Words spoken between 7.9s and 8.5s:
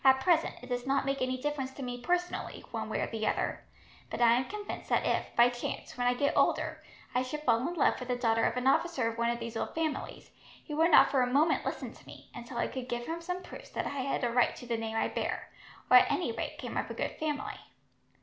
with the daughter